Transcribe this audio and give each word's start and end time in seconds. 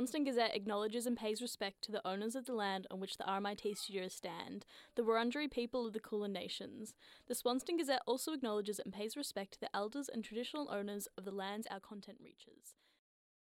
Swanston 0.00 0.24
Gazette 0.24 0.56
acknowledges 0.56 1.04
and 1.04 1.14
pays 1.14 1.42
respect 1.42 1.82
to 1.82 1.92
the 1.92 2.00
owners 2.08 2.34
of 2.34 2.46
the 2.46 2.54
land 2.54 2.86
on 2.90 3.00
which 3.00 3.18
the 3.18 3.24
RMIT 3.24 3.76
studios 3.76 4.14
stand, 4.14 4.64
the 4.94 5.02
Wurundjeri 5.02 5.50
people 5.50 5.86
of 5.86 5.92
the 5.92 6.00
Kulin 6.00 6.32
Nations. 6.32 6.94
The 7.28 7.34
Swanston 7.34 7.76
Gazette 7.76 8.00
also 8.06 8.32
acknowledges 8.32 8.78
and 8.78 8.94
pays 8.94 9.14
respect 9.14 9.52
to 9.52 9.60
the 9.60 9.76
elders 9.76 10.08
and 10.08 10.24
traditional 10.24 10.70
owners 10.70 11.06
of 11.18 11.26
the 11.26 11.30
lands 11.30 11.66
our 11.70 11.80
content 11.80 12.16
reaches. 12.24 12.76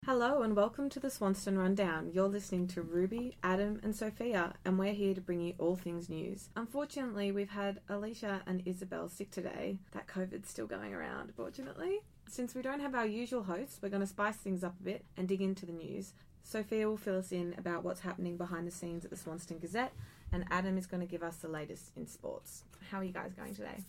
Hello 0.05 0.41
and 0.41 0.53
welcome 0.53 0.89
to 0.89 0.99
the 0.99 1.09
Swanston 1.09 1.57
Rundown. 1.57 2.11
You're 2.11 2.27
listening 2.27 2.67
to 2.69 2.81
Ruby, 2.81 3.37
Adam, 3.41 3.79
and 3.81 3.95
Sofia, 3.95 4.55
and 4.65 4.77
we're 4.77 4.93
here 4.93 5.13
to 5.13 5.21
bring 5.21 5.39
you 5.39 5.53
all 5.59 5.77
things 5.77 6.09
news. 6.09 6.49
Unfortunately, 6.57 7.31
we've 7.31 7.51
had 7.51 7.79
Elisha 7.89 8.41
and 8.45 8.63
Isabel 8.65 9.07
sick 9.07 9.31
today. 9.31 9.77
That 9.93 10.07
COVID's 10.07 10.49
still 10.49 10.67
going 10.67 10.93
around, 10.93 11.31
fortunately. 11.37 11.99
Since 12.27 12.53
we 12.53 12.61
don't 12.61 12.81
have 12.81 12.93
our 12.93 13.07
usual 13.07 13.43
hosts, 13.43 13.79
we're 13.81 13.89
going 13.89 14.01
to 14.01 14.07
spice 14.07 14.35
things 14.35 14.63
up 14.63 14.75
a 14.79 14.83
bit 14.83 15.05
and 15.17 15.27
dig 15.27 15.41
into 15.41 15.65
the 15.65 15.71
news. 15.71 16.13
Sofia 16.49 16.87
will 16.89 16.97
fill 16.97 17.19
us 17.19 17.31
in 17.31 17.53
about 17.59 17.83
what's 17.83 17.99
happening 18.01 18.35
behind 18.35 18.65
the 18.65 18.71
scenes 18.71 19.05
at 19.05 19.11
the 19.11 19.17
Swanston 19.17 19.59
Gazette, 19.59 19.93
and 20.31 20.45
Adam 20.49 20.79
is 20.79 20.87
going 20.87 21.01
to 21.01 21.05
give 21.05 21.21
us 21.21 21.35
the 21.37 21.47
latest 21.47 21.91
in 21.95 22.07
sports. 22.07 22.63
How 22.89 22.97
are 22.97 23.03
you 23.03 23.13
guys 23.13 23.33
going 23.35 23.53
today? 23.53 23.83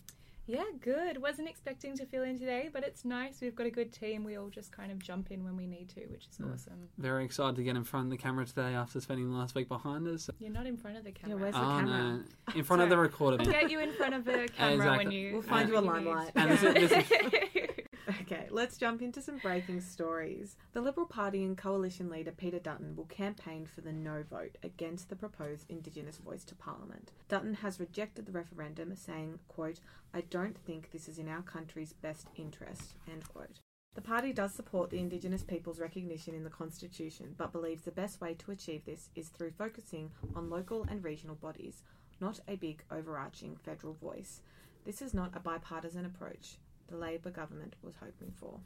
Yeah, 0.45 0.65
good. 0.79 1.19
Wasn't 1.21 1.47
expecting 1.49 1.97
to 1.97 2.05
fill 2.05 2.21
in 2.23 2.37
today, 2.37 2.69
but 2.71 2.83
it's 2.83 3.03
nice. 3.03 3.41
We've 3.41 3.55
got 3.55 3.65
a 3.65 3.71
good 3.71 3.91
team. 3.91 4.23
We 4.23 4.35
all 4.37 4.49
just 4.49 4.71
kind 4.71 4.91
of 4.91 4.99
jump 4.99 5.31
in 5.31 5.43
when 5.43 5.57
we 5.57 5.65
need 5.65 5.89
to, 5.89 6.01
which 6.01 6.27
is 6.27 6.37
Yeah. 6.39 6.51
awesome. 6.53 6.89
Very 6.99 7.25
excited 7.25 7.55
to 7.55 7.63
get 7.63 7.75
in 7.75 7.83
front 7.83 8.05
of 8.07 8.11
the 8.11 8.17
camera 8.17 8.45
today 8.45 8.75
after 8.75 8.99
spending 9.01 9.31
the 9.31 9.35
last 9.37 9.55
week 9.55 9.67
behind 9.67 10.07
us. 10.07 10.29
You're 10.39 10.51
not 10.51 10.67
in 10.67 10.77
front 10.77 10.97
of 10.97 11.03
the 11.03 11.11
camera. 11.11 11.37
where's 11.37 11.53
the 11.55 11.61
oh 11.61 11.63
camera? 11.63 11.97
no, 12.17 12.23
in 12.55 12.63
front 12.63 12.83
of 12.83 12.89
the 12.89 12.97
recorder. 12.97 13.37
I'll 13.39 13.45
get 13.51 13.71
you 13.71 13.79
in 13.79 13.91
front 13.93 14.13
of 14.13 14.23
the 14.25 14.47
camera 14.55 14.97
when 14.97 15.09
you. 15.11 15.33
We'll 15.33 15.41
find 15.41 15.71
when 15.71 15.83
you 15.83 15.89
a 15.89 15.99
need. 15.99 16.05
limelight. 16.05 16.31
And 16.35 16.51
this 16.51 16.63
is- 16.63 16.89
this 16.89 17.69
Okay, 18.09 18.47
let's 18.49 18.77
jump 18.77 19.01
into 19.01 19.21
some 19.21 19.37
breaking 19.37 19.79
stories. 19.81 20.55
The 20.73 20.81
Liberal 20.81 21.05
Party 21.05 21.43
and 21.43 21.57
coalition 21.57 22.09
leader 22.09 22.31
Peter 22.31 22.57
Dutton 22.57 22.95
will 22.95 23.05
campaign 23.05 23.67
for 23.67 23.81
the 23.81 23.91
no 23.91 24.23
vote 24.23 24.57
against 24.63 25.09
the 25.09 25.15
proposed 25.15 25.69
Indigenous 25.69 26.17
voice 26.17 26.43
to 26.45 26.55
Parliament. 26.55 27.11
Dutton 27.29 27.53
has 27.55 27.79
rejected 27.79 28.25
the 28.25 28.31
referendum, 28.31 28.95
saying, 28.95 29.39
quote, 29.47 29.79
I 30.13 30.21
don't 30.21 30.57
think 30.57 30.91
this 30.91 31.07
is 31.07 31.19
in 31.19 31.29
our 31.29 31.43
country's 31.43 31.93
best 31.93 32.27
interest, 32.35 32.95
end 33.09 33.27
quote. 33.27 33.59
The 33.93 34.01
party 34.01 34.33
does 34.33 34.53
support 34.53 34.89
the 34.89 34.99
Indigenous 34.99 35.43
people's 35.43 35.79
recognition 35.79 36.33
in 36.33 36.43
the 36.43 36.49
Constitution, 36.49 37.35
but 37.37 37.51
believes 37.51 37.83
the 37.83 37.91
best 37.91 38.19
way 38.19 38.33
to 38.35 38.51
achieve 38.51 38.85
this 38.85 39.09
is 39.15 39.29
through 39.29 39.51
focusing 39.51 40.11
on 40.35 40.49
local 40.49 40.85
and 40.89 41.03
regional 41.03 41.35
bodies, 41.35 41.83
not 42.19 42.39
a 42.47 42.55
big 42.55 42.83
overarching 42.89 43.57
federal 43.57 43.93
voice. 43.93 44.41
This 44.85 45.01
is 45.01 45.13
not 45.13 45.35
a 45.35 45.39
bipartisan 45.39 46.05
approach 46.05 46.57
the 46.91 46.97
Labor 46.97 47.31
government 47.31 47.75
was 47.81 47.95
hoping 47.95 48.33
for. 48.39 48.59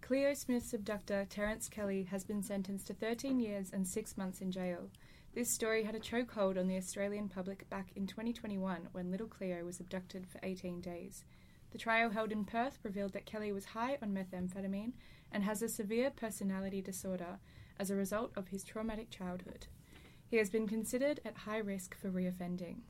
Cleo 0.00 0.34
Smith's 0.34 0.74
abductor, 0.74 1.26
Terence 1.28 1.68
Kelly, 1.68 2.02
has 2.10 2.24
been 2.24 2.42
sentenced 2.42 2.88
to 2.88 2.94
13 2.94 3.38
years 3.38 3.70
and 3.72 3.86
six 3.86 4.16
months 4.16 4.40
in 4.40 4.50
jail. 4.50 4.90
This 5.34 5.50
story 5.50 5.84
had 5.84 5.94
a 5.94 6.00
chokehold 6.00 6.58
on 6.58 6.68
the 6.68 6.76
Australian 6.76 7.28
public 7.28 7.68
back 7.70 7.88
in 7.96 8.06
2021 8.06 8.88
when 8.92 9.10
little 9.10 9.26
Cleo 9.26 9.64
was 9.64 9.80
abducted 9.80 10.26
for 10.26 10.40
18 10.42 10.80
days. 10.80 11.24
The 11.72 11.78
trial 11.78 12.10
held 12.10 12.30
in 12.32 12.44
Perth 12.44 12.78
revealed 12.82 13.14
that 13.14 13.26
Kelly 13.26 13.50
was 13.50 13.64
high 13.64 13.98
on 14.00 14.14
methamphetamine 14.14 14.92
and 15.32 15.42
has 15.42 15.60
a 15.60 15.68
severe 15.68 16.10
personality 16.10 16.80
disorder 16.80 17.38
as 17.80 17.90
a 17.90 17.96
result 17.96 18.30
of 18.36 18.48
his 18.48 18.62
traumatic 18.62 19.10
childhood. 19.10 19.66
He 20.26 20.36
has 20.36 20.50
been 20.50 20.68
considered 20.68 21.20
at 21.24 21.38
high 21.38 21.58
risk 21.58 21.96
for 21.96 22.10
reoffending. 22.10 22.82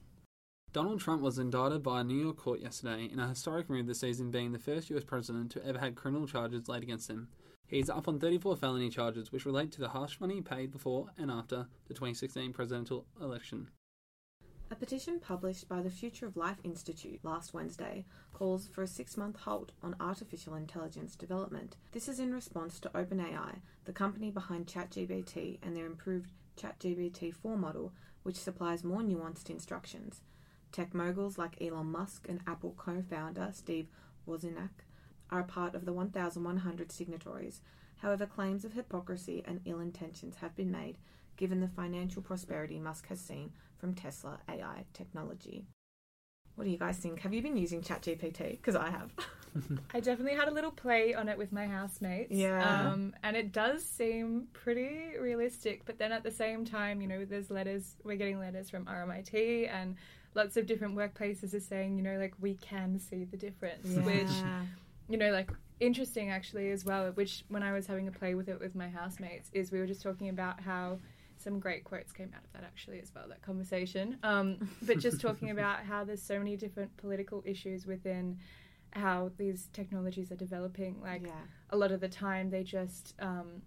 Donald 0.75 0.99
Trump 0.99 1.23
was 1.23 1.39
indicted 1.39 1.85
by 1.85 2.01
a 2.01 2.05
New 2.05 2.21
York 2.21 2.37
court 2.37 2.59
yesterday 2.59 3.05
in 3.05 3.21
a 3.21 3.29
historic 3.29 3.71
move 3.71 3.87
this 3.87 4.01
season, 4.01 4.33
being 4.33 4.51
the 4.51 4.59
first 4.59 4.91
US 4.91 5.05
president 5.05 5.53
to 5.53 5.65
ever 5.65 5.79
have 5.79 5.95
criminal 5.95 6.27
charges 6.27 6.67
laid 6.67 6.83
against 6.83 7.09
him. 7.09 7.29
He 7.69 7.79
is 7.79 7.89
up 7.89 8.09
on 8.09 8.19
34 8.19 8.57
felony 8.57 8.91
charges 8.91 9.31
which 9.31 9.47
relate 9.47 9.71
to 9.71 9.81
the 9.81 9.91
harsh 9.91 10.19
money 10.19 10.41
paid 10.41 10.73
before 10.73 11.11
and 11.17 11.31
after 11.31 11.69
the 11.87 11.95
2016 11.95 12.53
presidential 12.53 13.07
election. 13.21 13.71
A 14.69 14.75
petition 14.75 15.21
published 15.21 15.69
by 15.69 15.81
the 15.81 15.91
Future 15.91 16.27
of 16.27 16.37
Life 16.37 16.59
Institute 16.65 17.21
last 17.23 17.55
Wednesday 17.55 18.05
calls 18.33 18.67
for 18.67 18.83
a 18.83 18.89
six 18.89 19.17
month 19.17 19.37
halt 19.37 19.71
on 19.81 19.95
artificial 20.01 20.57
intelligence 20.57 21.15
development. 21.15 21.77
This 21.93 22.09
is 22.09 22.19
in 22.19 22.35
response 22.35 22.81
to 22.81 22.89
OpenAI, 22.89 23.61
the 23.85 23.93
company 23.93 24.33
behind 24.33 24.67
ChatGPT, 24.67 25.61
and 25.63 25.77
their 25.77 25.87
improved 25.87 26.33
ChatGPT 26.61 27.33
4 27.33 27.57
model, 27.57 27.93
which 28.25 28.35
supplies 28.35 28.83
more 28.83 29.03
nuanced 29.03 29.51
instructions. 29.51 30.23
Tech 30.75 30.93
moguls 30.93 31.39
like 31.39 31.63
Elon 31.63 31.93
Musk 31.93 32.27
and 32.29 32.41
Apple 32.49 32.75
co 32.77 33.01
founder 33.09 33.51
Steve 33.53 33.87
Wozniak 34.27 34.83
are 35.31 35.39
a 35.39 35.45
part 35.45 35.73
of 35.77 35.85
the 35.85 35.93
1,100 35.93 36.91
signatories. 36.91 37.61
However, 37.99 38.27
claims 38.27 38.65
of 38.65 38.73
hypocrisy 38.73 39.45
and 39.47 39.61
ill 39.67 39.79
intentions 39.79 40.35
have 40.41 40.57
been 40.57 40.73
made 40.73 40.99
given 41.37 41.61
the 41.61 41.69
financial 41.69 42.23
prosperity 42.23 42.81
Musk 42.81 43.07
has 43.07 43.21
seen 43.21 43.53
from 43.79 43.95
Tesla 43.95 44.41
AI 44.49 44.85
technology. 44.93 45.65
What 46.57 46.65
do 46.65 46.71
you 46.71 46.79
guys 46.79 46.97
think? 46.97 47.21
Have 47.21 47.33
you 47.33 47.41
been 47.41 47.57
using 47.57 47.81
ChatGPT? 47.81 48.51
Because 48.51 48.75
I 48.75 48.91
have. 48.91 49.13
I 49.95 50.01
definitely 50.01 50.37
had 50.37 50.49
a 50.49 50.53
little 50.53 50.73
play 50.73 51.15
on 51.15 51.29
it 51.29 51.39
with 51.39 51.53
my 51.53 51.69
housemates. 51.69 52.33
Yeah. 52.33 52.91
Um, 52.91 53.15
and 53.23 53.37
it 53.37 53.53
does 53.53 53.85
seem 53.85 54.49
pretty 54.53 55.19
realistic, 55.21 55.85
but 55.85 55.99
then 55.99 56.11
at 56.11 56.25
the 56.25 56.33
same 56.33 56.65
time, 56.65 57.01
you 57.01 57.07
know, 57.07 57.25
there's 57.25 57.49
letters, 57.49 57.95
we're 58.03 58.17
getting 58.17 58.41
letters 58.41 58.71
from 58.71 58.87
RMIT 58.87 59.69
and 59.73 59.95
lots 60.35 60.57
of 60.57 60.67
different 60.67 60.97
workplaces 60.97 61.55
are 61.55 61.61
saying, 61.61 61.97
you 61.97 62.03
know, 62.03 62.19
like 62.19 62.35
we 62.41 62.55
can 62.55 62.99
see 62.99 63.25
the 63.25 63.37
difference, 63.37 63.87
which, 64.05 64.31
you 65.09 65.17
know, 65.17 65.31
like 65.31 65.51
interesting 65.81 66.31
actually 66.31 66.71
as 66.71 66.85
well, 66.85 67.11
which 67.13 67.45
when 67.49 67.63
I 67.63 67.73
was 67.73 67.87
having 67.87 68.09
a 68.09 68.13
play 68.13 68.35
with 68.35 68.49
it 68.49 68.61
with 68.61 68.75
my 68.75 68.89
housemates, 68.89 69.51
is 69.53 69.71
we 69.71 69.79
were 69.79 69.87
just 69.87 70.03
talking 70.03 70.29
about 70.29 70.61
how 70.61 70.99
some 71.37 71.59
great 71.59 71.85
quotes 71.85 72.13
came 72.13 72.31
out 72.35 72.43
of 72.45 72.53
that 72.53 72.65
actually 72.65 73.01
as 73.01 73.13
well, 73.15 73.25
that 73.29 73.43
conversation. 73.43 74.17
Um, 74.23 74.69
but 74.83 74.99
just 74.99 75.21
talking 75.21 75.51
about 75.57 75.81
how 75.81 76.05
there's 76.05 76.23
so 76.23 76.39
many 76.39 76.57
different 76.57 76.97
political 76.97 77.43
issues 77.47 77.87
within 77.87 78.39
how 78.93 79.31
these 79.39 79.69
technologies 79.73 80.31
are 80.31 80.37
developing. 80.37 81.01
Like 81.03 81.27
yeah. 81.27 81.33
a 81.71 81.77
lot 81.77 81.93
of 81.93 82.01
the 82.01 82.09
time, 82.09 82.51
they 82.51 82.63
just 82.63 83.15
um, 83.19 83.63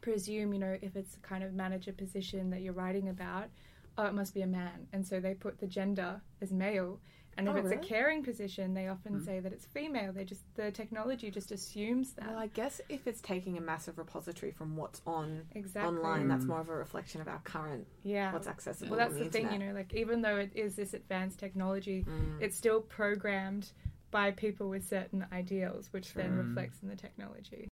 presume, 0.00 0.52
you 0.52 0.58
know, 0.58 0.76
if 0.82 0.96
it's 0.96 1.16
a 1.16 1.20
kind 1.20 1.44
of 1.44 1.52
manager 1.52 1.92
position 1.92 2.50
that 2.50 2.60
you're 2.62 2.72
writing 2.72 3.08
about, 3.08 3.48
oh, 3.98 4.04
it 4.06 4.14
must 4.14 4.34
be 4.34 4.42
a 4.42 4.46
man, 4.46 4.86
and 4.92 5.06
so 5.06 5.20
they 5.20 5.34
put 5.34 5.58
the 5.58 5.66
gender 5.66 6.20
as 6.40 6.52
male. 6.52 7.00
And 7.38 7.46
if 7.48 7.54
Oh, 7.54 7.58
it's 7.58 7.64
really? 7.68 7.76
a 7.76 7.80
caring 7.80 8.22
position, 8.22 8.72
they 8.72 8.88
often 8.88 9.16
Mm. 9.20 9.24
say 9.24 9.40
that 9.40 9.52
it's 9.52 9.66
female. 9.66 10.10
They 10.10 10.24
just 10.24 10.42
the 10.54 10.70
technology 10.70 11.30
just 11.30 11.52
assumes 11.52 12.14
that. 12.14 12.28
Well, 12.28 12.38
I 12.38 12.46
guess 12.46 12.80
if 12.88 13.06
it's 13.06 13.20
taking 13.20 13.58
a 13.58 13.60
massive 13.60 13.98
repository 13.98 14.52
from 14.52 14.74
what's 14.76 15.02
on 15.06 15.42
exactly. 15.52 15.86
online, 15.98 16.28
that's 16.28 16.46
Mm. 16.46 16.48
more 16.48 16.60
of 16.60 16.70
a 16.70 16.74
reflection 16.74 17.20
of 17.20 17.28
our 17.28 17.40
current 17.40 17.86
Yeah. 18.04 18.32
what's 18.32 18.46
accessible. 18.48 18.90
well, 18.96 18.98
that's 18.98 19.12
on 19.14 19.18
the, 19.18 19.24
the, 19.24 19.30
thing, 19.30 19.52
you 19.52 19.58
know. 19.58 19.74
Like 19.74 19.92
even 19.94 20.22
though 20.22 20.38
it 20.38 20.52
is 20.54 20.76
this 20.76 20.94
advanced 20.94 21.38
technology, 21.38 22.04
Mm. 22.04 22.40
it's 22.40 22.56
still 22.56 22.80
programmed 22.80 23.70
by 24.10 24.30
people 24.30 24.70
with 24.70 24.86
certain 24.86 25.26
ideals, 25.30 25.92
which 25.92 26.14
then 26.14 26.36
reflects 26.38 26.82
in 26.82 26.88
the 26.88 26.96
technology. 26.96 27.68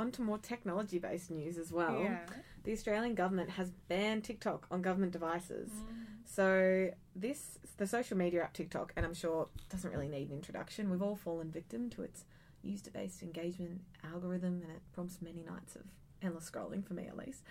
On 0.00 0.10
to 0.12 0.22
more 0.22 0.38
technology 0.38 0.98
based 0.98 1.30
news 1.30 1.58
as 1.58 1.70
well. 1.70 2.00
yeah. 2.02 2.20
The 2.64 2.72
Australian 2.72 3.14
government 3.14 3.50
has 3.50 3.70
banned 3.88 4.24
TikTok 4.24 4.66
on 4.70 4.80
government 4.80 5.12
devices. 5.12 5.68
Mm. 5.68 6.10
So 6.24 6.90
this 7.14 7.58
the 7.76 7.86
social 7.86 8.16
media 8.16 8.42
app 8.42 8.54
TikTok, 8.54 8.92
and 8.96 9.04
I'm 9.04 9.14
sure 9.14 9.48
doesn't 9.68 9.90
really 9.90 10.08
need 10.08 10.30
an 10.30 10.36
introduction. 10.36 10.90
We've 10.90 11.02
all 11.02 11.16
fallen 11.16 11.50
victim 11.50 11.90
to 11.90 12.02
its 12.02 12.24
user-based 12.62 13.22
engagement 13.22 13.82
algorithm, 14.02 14.62
and 14.62 14.70
it 14.72 14.82
prompts 14.94 15.20
many 15.20 15.42
nights 15.42 15.76
of 15.76 15.82
endless 16.22 16.50
scrolling 16.50 16.82
for 16.82 16.94
me 16.94 17.06
at 17.06 17.16
least. 17.16 17.42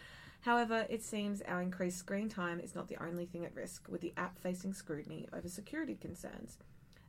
However, 0.42 0.88
it 0.90 1.04
seems 1.04 1.42
our 1.44 1.62
increased 1.62 2.00
screen 2.00 2.30
time 2.30 2.60
is 2.60 2.74
not 2.74 2.88
the 2.88 3.04
only 3.04 3.26
thing 3.26 3.46
at 3.46 3.56
risk, 3.56 3.88
with 3.90 4.02
the 4.02 4.14
app 4.18 4.40
facing 4.40 4.74
scrutiny 4.74 5.28
over 5.34 5.50
security 5.50 5.96
concerns. 5.96 6.58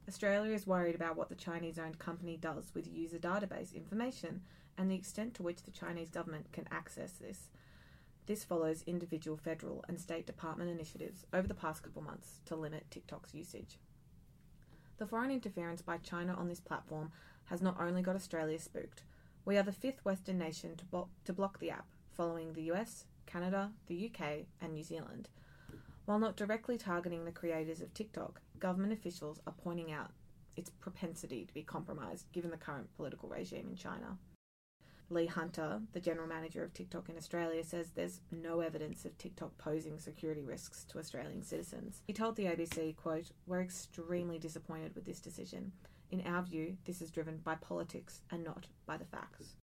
Australia 0.08 0.52
is 0.52 0.66
worried 0.66 0.96
about 0.96 1.16
what 1.16 1.28
the 1.28 1.34
Chinese 1.34 1.78
owned 1.78 1.98
company 1.98 2.36
does 2.36 2.72
with 2.74 2.92
user 2.92 3.18
database 3.18 3.72
information 3.72 4.40
and 4.76 4.90
the 4.90 4.94
extent 4.94 5.34
to 5.34 5.42
which 5.42 5.62
the 5.62 5.70
Chinese 5.70 6.10
government 6.10 6.52
can 6.52 6.66
access 6.70 7.12
this. 7.12 7.48
This 8.26 8.44
follows 8.44 8.84
individual 8.86 9.36
federal 9.36 9.84
and 9.88 10.00
state 10.00 10.26
department 10.26 10.70
initiatives 10.70 11.26
over 11.32 11.48
the 11.48 11.54
past 11.54 11.82
couple 11.82 12.02
months 12.02 12.40
to 12.46 12.56
limit 12.56 12.90
TikTok's 12.90 13.34
usage. 13.34 13.78
The 14.98 15.06
foreign 15.06 15.30
interference 15.30 15.82
by 15.82 15.96
China 15.98 16.34
on 16.34 16.48
this 16.48 16.60
platform 16.60 17.10
has 17.46 17.62
not 17.62 17.80
only 17.80 18.02
got 18.02 18.16
Australia 18.16 18.58
spooked, 18.58 19.02
we 19.44 19.56
are 19.56 19.62
the 19.62 19.72
fifth 19.72 20.04
Western 20.04 20.38
nation 20.38 20.76
to, 20.76 21.06
to 21.24 21.32
block 21.32 21.58
the 21.58 21.70
app, 21.70 21.86
following 22.12 22.52
the 22.52 22.70
US, 22.70 23.06
Canada, 23.26 23.72
the 23.86 24.10
UK, 24.10 24.46
and 24.60 24.74
New 24.74 24.84
Zealand. 24.84 25.28
While 26.04 26.18
not 26.18 26.36
directly 26.36 26.76
targeting 26.76 27.24
the 27.24 27.32
creators 27.32 27.80
of 27.80 27.94
TikTok, 27.94 28.40
government 28.58 28.92
officials 28.92 29.40
are 29.46 29.54
pointing 29.64 29.90
out 29.90 30.10
its 30.56 30.70
propensity 30.70 31.44
to 31.44 31.54
be 31.54 31.62
compromised 31.62 32.30
given 32.32 32.50
the 32.50 32.56
current 32.56 32.94
political 32.96 33.28
regime 33.28 33.68
in 33.70 33.76
China. 33.76 34.18
Lee 35.10 35.26
Hunter, 35.26 35.80
the 35.92 36.00
general 36.00 36.28
manager 36.28 36.62
of 36.62 36.72
TikTok 36.72 37.08
in 37.08 37.16
Australia, 37.16 37.64
says 37.64 37.90
there's 37.90 38.20
no 38.30 38.60
evidence 38.60 39.04
of 39.04 39.18
TikTok 39.18 39.58
posing 39.58 39.98
security 39.98 40.44
risks 40.44 40.84
to 40.84 40.98
Australian 40.98 41.42
citizens. 41.42 42.02
He 42.06 42.12
told 42.12 42.36
the 42.36 42.44
ABC, 42.44 42.94
quote, 42.96 43.32
We're 43.46 43.60
extremely 43.60 44.38
disappointed 44.38 44.94
with 44.94 45.04
this 45.04 45.20
decision. 45.20 45.72
In 46.10 46.22
our 46.26 46.42
view, 46.42 46.76
this 46.84 47.02
is 47.02 47.10
driven 47.10 47.38
by 47.38 47.56
politics 47.56 48.20
and 48.30 48.44
not 48.44 48.66
by 48.86 48.96
the 48.96 49.04
facts. 49.04 49.56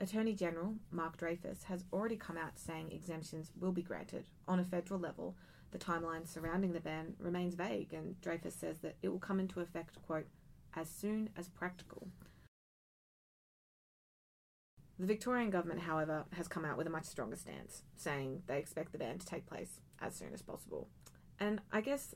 Attorney 0.00 0.34
General 0.34 0.74
Mark 0.90 1.18
Dreyfus 1.18 1.64
has 1.64 1.84
already 1.92 2.16
come 2.16 2.36
out 2.36 2.58
saying 2.58 2.90
exemptions 2.90 3.52
will 3.60 3.72
be 3.72 3.82
granted 3.82 4.24
on 4.48 4.58
a 4.58 4.64
federal 4.64 4.98
level. 4.98 5.36
The 5.70 5.78
timeline 5.78 6.26
surrounding 6.26 6.72
the 6.72 6.80
ban 6.80 7.14
remains 7.18 7.54
vague, 7.54 7.92
and 7.92 8.20
Dreyfus 8.20 8.54
says 8.54 8.78
that 8.78 8.96
it 9.02 9.08
will 9.08 9.18
come 9.18 9.38
into 9.38 9.60
effect, 9.60 9.98
quote, 10.06 10.26
as 10.74 10.88
soon 10.88 11.30
as 11.36 11.48
practical. 11.48 12.08
The 14.98 15.06
Victorian 15.06 15.50
government, 15.50 15.80
however, 15.80 16.24
has 16.32 16.46
come 16.46 16.64
out 16.64 16.76
with 16.76 16.86
a 16.86 16.90
much 16.90 17.04
stronger 17.04 17.36
stance, 17.36 17.82
saying 17.96 18.42
they 18.46 18.58
expect 18.58 18.92
the 18.92 18.98
ban 18.98 19.18
to 19.18 19.26
take 19.26 19.46
place 19.46 19.80
as 20.00 20.14
soon 20.14 20.32
as 20.32 20.42
possible. 20.42 20.88
And 21.40 21.60
I 21.72 21.80
guess 21.80 22.14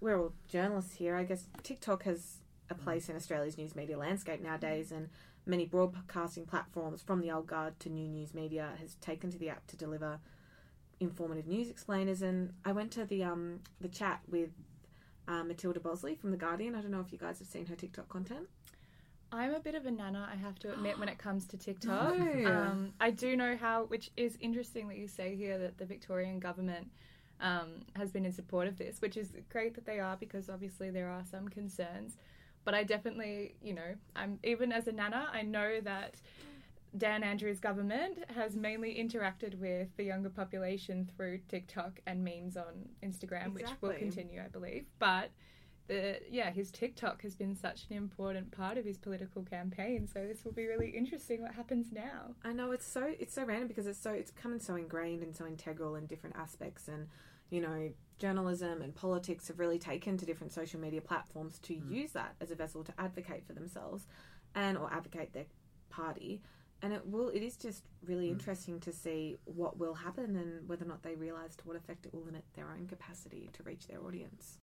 we're 0.00 0.18
all 0.18 0.32
journalists 0.48 0.94
here. 0.94 1.16
I 1.16 1.24
guess 1.24 1.46
TikTok 1.62 2.04
has 2.04 2.38
a 2.68 2.74
place 2.74 3.08
in 3.08 3.16
Australia's 3.16 3.58
news 3.58 3.74
media 3.74 3.98
landscape 3.98 4.40
nowadays, 4.40 4.92
and 4.92 5.08
many 5.44 5.66
broadcasting 5.66 6.46
platforms, 6.46 7.02
from 7.02 7.20
the 7.20 7.32
old 7.32 7.48
guard 7.48 7.80
to 7.80 7.88
new 7.88 8.08
news 8.08 8.32
media, 8.32 8.70
has 8.78 8.94
taken 8.96 9.30
to 9.32 9.38
the 9.38 9.48
app 9.48 9.66
to 9.66 9.76
deliver 9.76 10.20
informative 11.00 11.48
news 11.48 11.68
explainers. 11.68 12.22
And 12.22 12.52
I 12.64 12.70
went 12.70 12.92
to 12.92 13.04
the 13.04 13.24
um 13.24 13.60
the 13.80 13.88
chat 13.88 14.20
with 14.30 14.50
uh, 15.26 15.42
Matilda 15.42 15.80
Boseley 15.80 16.16
from 16.16 16.30
the 16.30 16.36
Guardian. 16.36 16.74
I 16.74 16.80
don't 16.80 16.90
know 16.90 17.00
if 17.00 17.12
you 17.12 17.18
guys 17.18 17.38
have 17.40 17.48
seen 17.48 17.66
her 17.66 17.76
TikTok 17.76 18.08
content. 18.08 18.48
I'm 19.32 19.54
a 19.54 19.60
bit 19.60 19.74
of 19.74 19.86
a 19.86 19.90
nana, 19.90 20.28
I 20.32 20.36
have 20.36 20.58
to 20.60 20.72
admit, 20.72 20.98
when 20.98 21.08
it 21.08 21.18
comes 21.26 21.46
to 21.48 21.56
TikTok. 21.56 22.18
No. 22.18 22.46
Um, 22.46 22.92
I 23.00 23.10
do 23.10 23.36
know 23.36 23.56
how, 23.56 23.84
which 23.84 24.10
is 24.16 24.36
interesting 24.40 24.88
that 24.88 24.98
you 24.98 25.08
say 25.08 25.36
here 25.36 25.58
that 25.58 25.78
the 25.78 25.84
Victorian 25.84 26.40
government 26.40 26.90
um, 27.40 27.82
has 27.96 28.10
been 28.10 28.24
in 28.24 28.32
support 28.32 28.66
of 28.68 28.76
this, 28.76 29.00
which 29.00 29.16
is 29.16 29.32
great 29.50 29.74
that 29.74 29.86
they 29.86 29.98
are 29.98 30.16
because 30.16 30.50
obviously 30.50 30.90
there 30.90 31.08
are 31.08 31.24
some 31.30 31.48
concerns. 31.48 32.16
But 32.64 32.74
I 32.74 32.84
definitely, 32.84 33.54
you 33.62 33.72
know, 33.72 33.94
I'm 34.14 34.38
even 34.44 34.70
as 34.72 34.86
a 34.86 34.92
nana, 34.92 35.28
I 35.32 35.42
know 35.42 35.80
that 35.80 36.16
Dan 36.96 37.22
Andrews' 37.22 37.60
government 37.60 38.18
has 38.34 38.56
mainly 38.56 38.94
interacted 38.94 39.58
with 39.58 39.88
the 39.96 40.04
younger 40.04 40.28
population 40.28 41.08
through 41.16 41.40
TikTok 41.48 42.00
and 42.06 42.22
memes 42.24 42.56
on 42.56 42.88
Instagram, 43.02 43.54
which 43.54 43.68
will 43.80 43.92
continue, 43.94 44.42
I 44.44 44.48
believe. 44.48 44.86
But 44.98 45.30
the 45.90 46.20
yeah, 46.30 46.50
his 46.52 46.70
TikTok 46.70 47.22
has 47.22 47.34
been 47.34 47.56
such 47.56 47.86
an 47.90 47.96
important 47.96 48.52
part 48.52 48.78
of 48.78 48.84
his 48.84 48.96
political 48.96 49.42
campaign. 49.42 50.06
So 50.06 50.24
this 50.24 50.44
will 50.44 50.52
be 50.52 50.66
really 50.66 50.90
interesting 50.90 51.42
what 51.42 51.52
happens 51.52 51.88
now. 51.92 52.36
I 52.44 52.52
know 52.52 52.70
it's 52.70 52.86
so 52.86 53.12
it's 53.18 53.34
so 53.34 53.44
random 53.44 53.66
because 53.66 53.88
it's 53.88 54.00
so 54.00 54.12
it's 54.12 54.30
coming 54.30 54.60
so 54.60 54.76
ingrained 54.76 55.24
and 55.24 55.36
so 55.36 55.46
integral 55.46 55.96
in 55.96 56.06
different 56.06 56.36
aspects 56.36 56.86
and 56.86 57.08
you 57.50 57.60
know 57.60 57.90
journalism 58.20 58.82
and 58.82 58.94
politics 58.94 59.48
have 59.48 59.58
really 59.58 59.80
taken 59.80 60.16
to 60.16 60.24
different 60.24 60.52
social 60.52 60.78
media 60.78 61.00
platforms 61.00 61.58
to 61.58 61.74
mm. 61.74 61.90
use 61.90 62.12
that 62.12 62.36
as 62.40 62.52
a 62.52 62.54
vessel 62.54 62.84
to 62.84 62.92
advocate 62.96 63.44
for 63.44 63.54
themselves 63.54 64.06
and 64.54 64.78
or 64.78 64.92
advocate 64.92 65.32
their 65.32 65.46
party 65.88 66.40
and 66.82 66.92
it 66.92 67.04
will 67.04 67.30
it 67.30 67.42
is 67.42 67.56
just 67.56 67.82
really 68.04 68.28
mm. 68.28 68.32
interesting 68.32 68.78
to 68.78 68.92
see 68.92 69.36
what 69.44 69.76
will 69.76 69.94
happen 69.94 70.36
and 70.36 70.68
whether 70.68 70.84
or 70.84 70.88
not 70.88 71.02
they 71.02 71.16
realize 71.16 71.56
to 71.56 71.66
what 71.66 71.76
effect 71.76 72.06
it 72.06 72.14
will 72.14 72.22
limit 72.22 72.44
their 72.54 72.70
own 72.70 72.86
capacity 72.86 73.50
to 73.52 73.64
reach 73.64 73.88
their 73.88 74.00
audience 74.04 74.58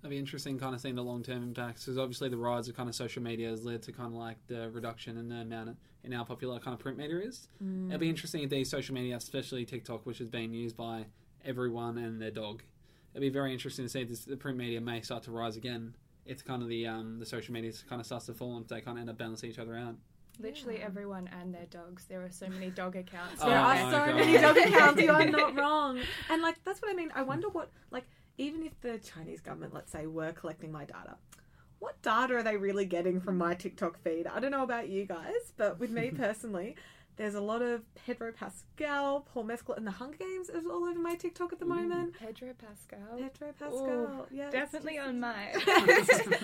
It'll 0.00 0.10
be 0.10 0.18
interesting 0.18 0.58
kind 0.58 0.74
of 0.74 0.80
seeing 0.80 0.94
the 0.94 1.02
long 1.02 1.22
term 1.22 1.42
impacts 1.42 1.84
because 1.84 1.98
obviously 1.98 2.28
the 2.28 2.36
rise 2.36 2.68
of 2.68 2.76
kind 2.76 2.88
of 2.88 2.94
social 2.94 3.22
media 3.22 3.50
has 3.50 3.64
led 3.64 3.82
to 3.82 3.92
kind 3.92 4.08
of 4.08 4.18
like 4.18 4.36
the 4.46 4.70
reduction 4.70 5.16
in 5.16 5.28
the 5.28 5.36
amount 5.36 5.70
of, 5.70 5.76
in 6.04 6.12
how 6.12 6.22
popular 6.22 6.60
kind 6.60 6.74
of 6.74 6.78
print 6.80 6.96
media 6.96 7.18
is. 7.18 7.48
It'd 7.88 7.98
be 7.98 8.08
interesting 8.08 8.42
if 8.44 8.50
these 8.50 8.70
social 8.70 8.94
media, 8.94 9.16
especially 9.16 9.64
TikTok, 9.64 10.06
which 10.06 10.20
is 10.20 10.28
being 10.28 10.54
used 10.54 10.76
by 10.76 11.06
everyone 11.44 11.98
and 11.98 12.22
their 12.22 12.30
dog, 12.30 12.62
it'd 13.12 13.22
be 13.22 13.28
very 13.28 13.52
interesting 13.52 13.86
to 13.86 13.88
see 13.88 14.02
if 14.02 14.08
this, 14.08 14.24
the 14.24 14.36
print 14.36 14.56
media 14.56 14.80
may 14.80 15.00
start 15.00 15.24
to 15.24 15.32
rise 15.32 15.56
again. 15.56 15.96
It's 16.24 16.42
kind 16.42 16.62
of 16.62 16.68
the 16.68 16.86
um, 16.86 17.18
the 17.18 17.26
social 17.26 17.52
media 17.52 17.72
kind 17.88 18.00
of 18.00 18.06
starts 18.06 18.26
to 18.26 18.34
fall 18.34 18.56
and 18.56 18.68
they 18.68 18.80
kind 18.80 18.98
of 18.98 19.00
end 19.00 19.10
up 19.10 19.18
balancing 19.18 19.50
each 19.50 19.58
other 19.58 19.76
out. 19.76 19.96
Literally 20.40 20.80
everyone 20.80 21.28
and 21.40 21.52
their 21.52 21.66
dogs. 21.66 22.04
There 22.04 22.22
are 22.22 22.30
so 22.30 22.48
many 22.48 22.70
dog 22.70 22.94
accounts. 22.94 23.42
Oh 23.42 23.48
there 23.48 23.60
my 23.60 23.82
are 23.82 23.90
so 23.90 24.06
God. 24.06 24.14
many 24.14 24.38
dog 24.38 24.56
accounts. 24.56 25.02
You 25.02 25.10
are 25.10 25.24
not 25.24 25.56
wrong. 25.58 25.98
And 26.30 26.42
like 26.42 26.62
that's 26.64 26.80
what 26.80 26.92
I 26.92 26.94
mean. 26.94 27.10
I 27.16 27.22
wonder 27.22 27.48
what 27.48 27.70
like 27.90 28.04
even 28.38 28.62
if 28.62 28.80
the 28.80 28.98
Chinese 28.98 29.40
government, 29.40 29.74
let's 29.74 29.92
say, 29.92 30.06
were 30.06 30.32
collecting 30.32 30.72
my 30.72 30.84
data, 30.84 31.16
what 31.80 32.00
data 32.02 32.36
are 32.36 32.42
they 32.42 32.56
really 32.56 32.84
getting 32.86 33.20
from 33.20 33.36
my 33.36 33.54
TikTok 33.54 34.02
feed? 34.02 34.26
I 34.26 34.40
don't 34.40 34.50
know 34.50 34.62
about 34.62 34.88
you 34.88 35.04
guys, 35.04 35.52
but 35.56 35.78
with 35.78 35.90
me 35.90 36.10
personally, 36.16 36.76
there's 37.16 37.34
a 37.34 37.40
lot 37.40 37.62
of 37.62 37.82
Pedro 37.96 38.30
Pascal, 38.32 39.26
Paul 39.32 39.42
Mescal, 39.42 39.74
and 39.74 39.84
the 39.84 39.90
Hunger 39.90 40.18
Games 40.18 40.48
is 40.48 40.64
all 40.66 40.84
over 40.84 41.00
my 41.00 41.16
TikTok 41.16 41.52
at 41.52 41.58
the 41.58 41.66
moment. 41.66 42.14
Pedro 42.16 42.50
Pascal. 42.56 43.18
Pedro 43.18 43.52
Pascal, 43.58 44.26
yeah, 44.30 44.50
Definitely 44.50 44.94
just- 44.94 45.08
on 45.08 45.18
mine. 45.20 45.48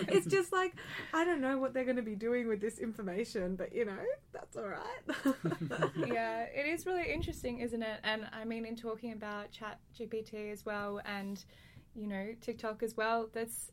it's 0.08 0.26
just 0.26 0.52
like 0.52 0.74
I 1.12 1.24
don't 1.24 1.40
know 1.40 1.58
what 1.58 1.74
they're 1.74 1.84
going 1.84 1.96
to 1.96 2.02
be 2.02 2.16
doing 2.16 2.48
with 2.48 2.60
this 2.60 2.80
information, 2.80 3.54
but 3.54 3.72
you 3.72 3.84
know 3.84 3.96
that's 4.32 4.56
all 4.56 4.68
right. 4.68 5.34
yeah, 6.08 6.42
it 6.42 6.66
is 6.66 6.86
really 6.86 7.08
interesting, 7.08 7.60
isn't 7.60 7.82
it? 7.82 8.00
And 8.02 8.26
I 8.32 8.44
mean, 8.44 8.66
in 8.66 8.74
talking 8.74 9.12
about 9.12 9.52
Chat 9.52 9.78
GPT 9.96 10.52
as 10.52 10.66
well, 10.66 11.00
and 11.04 11.44
you 11.94 12.06
know 12.06 12.34
TikTok 12.40 12.82
as 12.82 12.96
well, 12.96 13.28
that's 13.32 13.70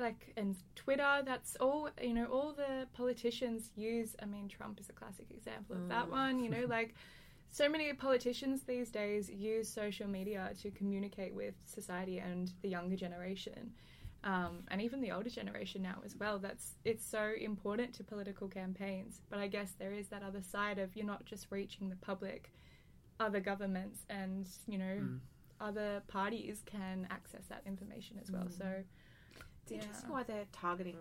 like 0.00 0.32
and 0.36 0.56
Twitter. 0.74 1.22
That's 1.24 1.56
all 1.56 1.88
you 2.02 2.14
know. 2.14 2.26
All 2.26 2.52
the 2.52 2.86
politicians 2.94 3.70
use. 3.76 4.16
I 4.22 4.26
mean, 4.26 4.48
Trump 4.48 4.80
is 4.80 4.88
a 4.88 4.92
classic 4.92 5.26
example 5.30 5.76
of 5.76 5.88
that 5.88 6.06
Mm. 6.06 6.10
one. 6.10 6.38
You 6.40 6.50
know, 6.50 6.64
like 6.68 6.94
so 7.50 7.68
many 7.68 7.92
politicians 7.92 8.62
these 8.64 8.90
days 8.90 9.30
use 9.30 9.68
social 9.68 10.08
media 10.08 10.52
to 10.62 10.70
communicate 10.72 11.32
with 11.34 11.54
society 11.64 12.18
and 12.18 12.52
the 12.62 12.68
younger 12.68 12.96
generation. 12.96 13.72
Um, 14.24 14.64
and 14.68 14.80
even 14.80 15.02
the 15.02 15.12
older 15.12 15.28
generation 15.28 15.82
now 15.82 15.98
as 16.04 16.16
well. 16.16 16.38
That's 16.38 16.76
it's 16.84 17.04
so 17.06 17.32
important 17.38 17.92
to 17.94 18.02
political 18.04 18.48
campaigns. 18.48 19.20
But 19.30 19.38
I 19.38 19.48
guess 19.48 19.72
there 19.78 19.92
is 19.92 20.08
that 20.08 20.22
other 20.22 20.40
side 20.42 20.78
of 20.78 20.96
you're 20.96 21.04
not 21.06 21.24
just 21.26 21.46
reaching 21.50 21.90
the 21.90 21.96
public, 21.96 22.50
other 23.20 23.38
governments 23.38 24.00
and 24.08 24.48
you 24.66 24.78
know 24.78 24.96
Mm. 25.00 25.20
Other 25.60 26.02
parties 26.08 26.62
can 26.66 27.06
access 27.10 27.46
that 27.48 27.62
information 27.66 28.18
as 28.22 28.30
well. 28.30 28.44
Mm. 28.44 28.58
So 28.58 28.66
It's 29.62 29.72
interesting 29.72 30.10
why 30.10 30.22
they're 30.24 30.46
targeting 30.52 30.96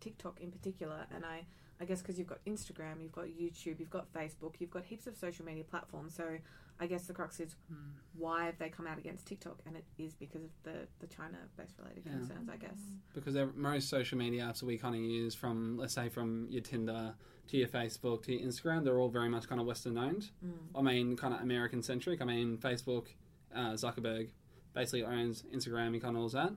TikTok 0.00 0.40
in 0.40 0.50
particular, 0.50 1.06
and 1.14 1.24
I, 1.24 1.46
I 1.80 1.84
guess 1.84 2.00
because 2.02 2.18
you've 2.18 2.28
got 2.28 2.44
Instagram, 2.44 3.00
you've 3.02 3.12
got 3.12 3.26
YouTube, 3.26 3.78
you've 3.80 3.90
got 3.90 4.12
Facebook, 4.12 4.54
you've 4.58 4.70
got 4.70 4.84
heaps 4.84 5.06
of 5.06 5.16
social 5.16 5.44
media 5.44 5.64
platforms. 5.64 6.14
So 6.14 6.36
I 6.80 6.86
guess 6.86 7.06
the 7.06 7.12
crux 7.12 7.38
is 7.40 7.54
Mm. 7.72 7.76
why 8.18 8.44
have 8.46 8.58
they 8.58 8.68
come 8.68 8.86
out 8.86 8.98
against 8.98 9.26
TikTok, 9.26 9.60
and 9.66 9.76
it 9.76 9.84
is 9.98 10.14
because 10.14 10.42
of 10.44 10.50
the 10.64 10.88
the 10.98 11.06
China-based 11.06 11.78
related 11.78 12.02
Yeah. 12.04 12.12
concerns, 12.12 12.48
I 12.48 12.56
guess. 12.56 12.80
because 13.14 13.36
ev- 13.36 13.54
most 13.56 13.88
social 13.88 14.18
media 14.18 14.42
apps 14.44 14.60
that 14.60 14.66
we 14.66 14.76
kind 14.78 14.94
of 14.94 15.00
use 15.00 15.34
from 15.34 15.76
let's 15.76 15.94
say 15.94 16.08
from 16.08 16.48
your 16.50 16.62
tinder 16.62 17.14
to 17.48 17.56
your 17.56 17.68
facebook 17.68 18.22
to 18.24 18.32
your 18.32 18.46
instagram 18.48 18.84
they're 18.84 18.98
all 18.98 19.08
very 19.08 19.28
much 19.28 19.48
kind 19.48 19.60
of 19.60 19.66
western 19.66 19.98
owned 19.98 20.30
Mm. 20.44 20.52
i 20.76 20.80
mean 20.82 21.16
kind 21.16 21.34
of 21.34 21.40
american 21.42 21.82
centric 21.82 22.22
i 22.22 22.24
mean 22.24 22.56
facebook 22.56 23.08
uh, 23.54 23.72
zuckerberg 23.72 24.28
basically 24.74 25.04
owns 25.04 25.42
instagram 25.54 25.92
he 25.94 26.00
kind 26.00 26.16
of 26.16 26.22
owns 26.22 26.32
that 26.32 26.52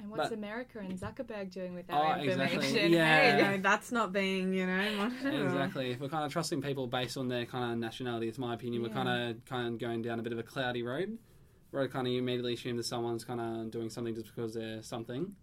and 0.00 0.10
what's 0.10 0.28
But- 0.28 0.38
America 0.38 0.78
and 0.78 0.96
Zuckerberg 0.96 1.50
doing 1.52 1.74
with 1.74 1.86
Oh, 1.90 1.94
our 1.94 2.18
exactly. 2.20 2.54
information? 2.56 2.92
Yeah. 2.92 3.36
You 3.36 3.44
Hey. 3.44 3.56
know, 3.56 3.62
that's 3.64 3.90
not 3.90 4.12
being, 4.12 4.54
you 4.54 4.64
know, 4.64 4.96
monitored. 4.96 5.34
exactly 5.46 5.90
if 5.90 5.98
we're 5.98 6.08
kind 6.08 6.24
of 6.24 6.30
trusting 6.30 6.62
people 6.62 6.86
based 6.86 7.16
on 7.16 7.26
their 7.26 7.46
kind 7.46 7.72
of 7.72 7.78
nationality 7.78 8.28
it's 8.28 8.38
my 8.38 8.54
opinion 8.54 8.80
we're 8.82 8.90
kind 8.90 9.08
of 9.08 9.44
kind 9.44 9.66
of 9.74 9.80
going 9.80 10.02
down 10.02 10.20
a 10.20 10.22
bit 10.22 10.32
of 10.32 10.38
a 10.38 10.44
cloudy 10.44 10.84
road 10.84 11.18
where 11.72 11.88
kind 11.88 12.06
of 12.06 12.12
immediately 12.12 12.54
assume 12.54 12.76
that 12.76 12.84
someone's 12.86 13.24
kind 13.24 13.40
of 13.40 13.72
doing 13.72 13.90
something 13.90 14.14
just 14.14 14.26
because 14.32 14.54
they're 14.54 14.82
something 14.84 15.34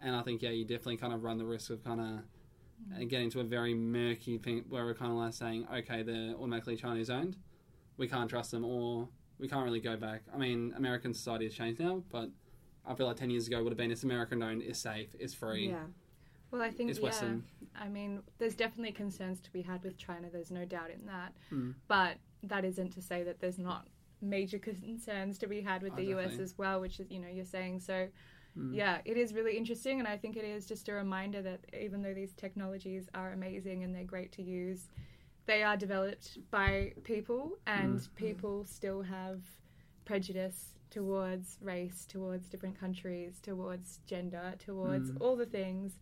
and 0.00 0.14
i 0.14 0.22
think 0.22 0.42
yeah 0.42 0.50
you 0.50 0.64
definitely 0.64 0.96
kind 0.96 1.12
of 1.12 1.24
run 1.24 1.36
the 1.36 1.44
risk 1.44 1.70
of 1.70 1.82
kind 1.82 2.00
of 2.00 2.20
and 2.96 3.10
get 3.10 3.20
into 3.20 3.40
a 3.40 3.44
very 3.44 3.74
murky 3.74 4.38
thing 4.38 4.64
where 4.68 4.84
we're 4.84 4.94
kind 4.94 5.10
of 5.10 5.16
like 5.16 5.32
saying, 5.32 5.66
okay, 5.74 6.02
they're 6.02 6.34
automatically 6.34 6.76
Chinese 6.76 7.08
owned. 7.08 7.36
We 7.96 8.08
can't 8.08 8.28
trust 8.28 8.50
them, 8.50 8.64
or 8.64 9.08
we 9.38 9.48
can't 9.48 9.64
really 9.64 9.80
go 9.80 9.96
back. 9.96 10.22
I 10.32 10.38
mean, 10.38 10.72
American 10.76 11.12
society 11.14 11.44
has 11.46 11.54
changed 11.54 11.80
now, 11.80 12.02
but 12.10 12.30
I 12.86 12.94
feel 12.94 13.06
like 13.06 13.16
10 13.16 13.30
years 13.30 13.46
ago 13.46 13.62
would 13.62 13.70
have 13.72 13.78
been 13.78 13.90
it's 13.90 14.04
American 14.04 14.42
owned, 14.42 14.62
it's 14.62 14.78
safe, 14.78 15.14
it's 15.18 15.34
free. 15.34 15.68
Yeah. 15.68 15.84
Well, 16.50 16.62
I 16.62 16.70
think 16.70 16.90
It's 16.90 16.98
yeah. 17.00 17.06
Western. 17.06 17.44
I 17.74 17.88
mean, 17.88 18.22
there's 18.38 18.54
definitely 18.54 18.92
concerns 18.92 19.40
to 19.40 19.52
be 19.52 19.62
had 19.62 19.82
with 19.82 19.96
China. 19.96 20.28
There's 20.32 20.52
no 20.52 20.64
doubt 20.64 20.90
in 20.90 21.04
that. 21.06 21.32
Mm. 21.52 21.74
But 21.88 22.18
that 22.44 22.64
isn't 22.64 22.90
to 22.92 23.02
say 23.02 23.24
that 23.24 23.40
there's 23.40 23.58
not 23.58 23.88
major 24.22 24.58
concerns 24.58 25.36
to 25.38 25.48
be 25.48 25.60
had 25.60 25.82
with 25.82 25.94
Oh, 25.94 25.96
the 25.96 26.04
US 26.16 26.38
as 26.38 26.56
well, 26.56 26.80
which 26.80 27.00
is 27.00 27.10
you 27.10 27.18
know 27.18 27.28
you're 27.28 27.44
saying. 27.44 27.80
So 27.80 28.08
Mm. 28.56 28.72
yeah, 28.72 29.00
it 29.04 29.16
is 29.16 29.34
really 29.34 29.56
interesting, 29.56 29.98
and 29.98 30.06
I 30.06 30.16
think 30.16 30.36
it 30.36 30.44
is 30.44 30.64
just 30.64 30.88
a 30.88 30.92
reminder 30.92 31.42
that 31.42 31.60
even 31.76 32.02
though 32.02 32.14
these 32.14 32.34
technologies 32.34 33.08
are 33.12 33.32
amazing 33.32 33.82
and 33.82 33.92
they're 33.92 34.04
great 34.04 34.30
to 34.32 34.42
use, 34.44 34.90
they 35.46 35.62
are 35.62 35.76
developed 35.76 36.38
by 36.50 36.94
people, 37.04 37.58
and 37.66 37.98
Mm. 37.98 38.14
people 38.14 38.64
still 38.64 39.02
have 39.02 39.42
prejudice 40.04 40.74
towards 40.90 41.58
race, 41.60 42.06
towards 42.06 42.48
different 42.48 42.78
countries, 42.78 43.40
towards 43.40 43.98
gender, 44.06 44.54
towards 44.58 45.10
Mm. 45.10 45.20
all 45.20 45.36
the 45.36 45.46
things. 45.46 45.98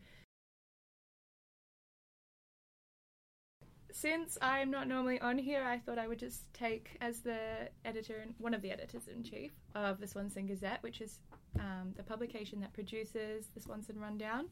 Since 3.90 4.38
I'm 4.40 4.70
not 4.70 4.88
normally 4.88 5.20
on 5.20 5.36
here, 5.38 5.62
I 5.62 5.78
thought 5.78 5.98
I 5.98 6.08
would 6.08 6.18
just 6.18 6.52
take 6.54 6.96
as 7.00 7.20
the 7.20 7.68
editor 7.84 8.16
and 8.16 8.34
one 8.38 8.54
of 8.54 8.62
the 8.62 8.70
editors 8.70 9.06
in 9.06 9.22
chief 9.22 9.52
of 9.74 10.00
the 10.00 10.06
Swanston 10.06 10.46
Gazette, 10.46 10.82
which 10.82 11.00
is 11.00 11.20
um, 11.60 11.92
the 11.96 12.02
publication 12.02 12.60
that 12.60 12.72
produces 12.72 13.48
the 13.54 13.60
Swanston 13.60 13.98
Rundown. 14.00 14.48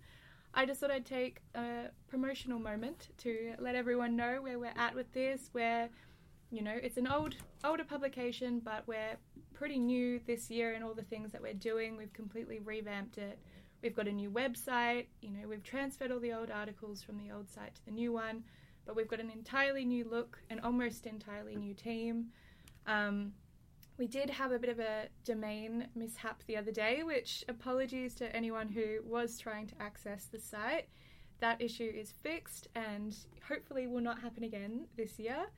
I 0.53 0.67
just 0.67 0.81
thought 0.81 0.91
I'd 0.91 1.07
take 1.07 1.41
a 1.55 1.87
promotional 2.09 2.59
moment 2.59 3.09
to 3.19 3.55
let 3.59 3.75
everyone 3.75 4.17
know 4.17 4.43
where 4.43 4.59
we're 4.59 4.73
at 4.77 4.95
with 4.95 5.13
this. 5.13 5.49
Where, 5.53 5.89
you 6.51 6.63
know, 6.63 6.75
it's 6.83 6.97
an 6.97 7.07
old 7.07 7.37
older 7.65 7.85
publication, 7.85 8.61
but 8.65 8.83
we're 8.87 9.17
pretty 9.55 9.79
new 9.79 10.21
this 10.27 10.51
year 10.51 10.73
in 10.73 10.83
all 10.83 10.95
the 10.95 11.03
things 11.03 11.33
that 11.33 11.41
we're 11.41 11.55
doing. 11.55 11.97
We've 11.97 12.13
completely 12.13 12.59
revamped 12.59 13.19
it. 13.19 13.39
We've 13.83 13.95
got 13.95 14.09
a 14.09 14.13
new 14.13 14.31
website. 14.31 15.07
You 15.23 15.31
know, 15.31 15.49
we've 15.49 15.63
transferred 15.63 16.11
all 16.11 16.21
the 16.21 16.33
old 16.33 16.51
articles 16.51 17.03
from 17.03 17.19
the 17.19 17.33
old 17.33 17.49
site 17.49 17.75
to 17.77 17.85
the 17.85 17.93
new 17.93 18.13
one, 18.13 18.43
but 18.87 18.97
we've 18.97 19.09
got 19.09 19.21
an 19.21 19.31
entirely 19.31 19.85
new 19.85 20.05
look, 20.09 20.39
an 20.51 20.61
almost 20.61 21.07
entirely 21.07 21.57
new 21.57 21.75
team. 21.75 22.27
Um, 22.87 23.33
we 24.01 24.07
did 24.07 24.31
have 24.31 24.51
a 24.51 24.59
bit 24.59 24.71
of 24.71 24.79
a 24.81 25.09
domain 25.27 25.87
mishap 25.95 26.43
the 26.47 26.57
other 26.57 26.73
day, 26.73 27.03
which 27.03 27.45
apologies 27.49 28.15
to 28.15 28.35
anyone 28.35 28.67
who 28.67 29.01
was 29.05 29.37
trying 29.37 29.67
to 29.67 29.75
access 29.79 30.25
the 30.25 30.39
site. 30.39 30.89
That 31.41 31.61
issue 31.61 31.93
is 31.95 32.11
fixed 32.11 32.69
and 32.75 33.15
hopefully 33.47 33.87
will 33.87 34.01
not 34.01 34.19
happen 34.19 34.43
again 34.43 34.87
this 34.97 35.19
year. 35.19 35.51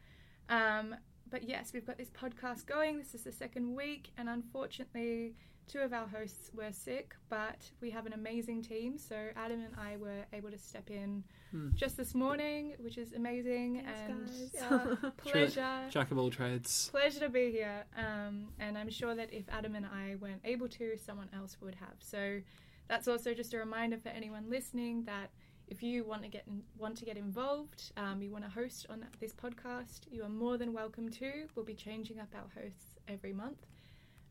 Um, 0.48 0.96
but 1.30 1.48
yes, 1.48 1.72
we've 1.72 1.86
got 1.86 1.98
this 1.98 2.10
podcast 2.10 2.66
going. 2.66 2.98
This 2.98 3.14
is 3.14 3.22
the 3.22 3.30
second 3.30 3.76
week, 3.76 4.10
and 4.18 4.28
unfortunately, 4.28 5.36
two 5.68 5.78
of 5.80 5.92
our 5.92 6.06
hosts 6.06 6.50
were 6.54 6.72
sick, 6.72 7.14
but 7.28 7.70
we 7.80 7.90
have 7.90 8.04
an 8.06 8.12
amazing 8.12 8.62
team. 8.62 8.98
So 8.98 9.16
Adam 9.36 9.60
and 9.62 9.74
I 9.78 9.96
were 9.96 10.24
able 10.32 10.50
to 10.50 10.58
step 10.58 10.90
in 10.90 11.24
Hmm. 11.50 11.68
just 11.74 11.96
this 11.98 12.14
morning, 12.14 12.74
which 12.78 12.96
is 12.96 13.12
amazing 13.12 13.82
Thanks, 13.84 14.00
and 14.08 14.70
guys. 14.70 14.96
uh, 15.04 15.10
pleasure. 15.18 15.88
Jack 15.90 16.10
of 16.10 16.18
all 16.18 16.30
trades. 16.30 16.88
Pleasure 16.90 17.20
to 17.20 17.28
be 17.28 17.50
here. 17.50 17.84
Um, 17.96 18.48
and 18.58 18.76
I'm 18.78 18.90
sure 18.90 19.14
that 19.14 19.32
if 19.32 19.44
Adam 19.50 19.74
and 19.74 19.84
I 19.86 20.16
weren't 20.20 20.40
able 20.44 20.68
to, 20.68 20.96
someone 20.98 21.28
else 21.34 21.56
would 21.60 21.74
have. 21.76 21.96
So 22.00 22.40
that's 22.88 23.06
also 23.06 23.34
just 23.34 23.52
a 23.54 23.58
reminder 23.58 23.98
for 23.98 24.08
anyone 24.08 24.48
listening 24.48 25.04
that 25.04 25.30
if 25.68 25.82
you 25.82 26.04
want 26.04 26.22
to 26.22 26.28
get 26.28 26.44
in, 26.46 26.62
want 26.78 26.96
to 26.98 27.04
get 27.04 27.16
involved, 27.16 27.92
um, 27.96 28.20
you 28.22 28.30
want 28.30 28.44
to 28.44 28.50
host 28.50 28.86
on 28.90 29.04
this 29.20 29.32
podcast, 29.32 30.00
you 30.10 30.22
are 30.22 30.28
more 30.28 30.56
than 30.58 30.72
welcome 30.72 31.08
to. 31.10 31.44
We'll 31.54 31.64
be 31.64 31.74
changing 31.74 32.18
up 32.18 32.28
our 32.34 32.48
hosts 32.62 32.96
every 33.08 33.32
month. 33.32 33.66